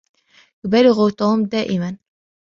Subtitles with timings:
[0.65, 1.97] يبالغ توم دائما.